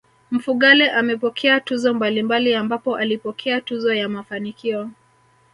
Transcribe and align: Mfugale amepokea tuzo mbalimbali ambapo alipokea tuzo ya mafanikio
Mfugale 0.31 0.91
amepokea 0.91 1.59
tuzo 1.59 1.93
mbalimbali 1.93 2.53
ambapo 2.55 2.95
alipokea 2.97 3.61
tuzo 3.61 3.93
ya 3.93 4.09
mafanikio 4.09 4.89